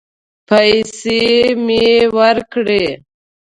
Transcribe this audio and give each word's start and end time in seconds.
پيسې 0.49 1.21
مې 1.65 1.87
ورکړې. 2.17 2.85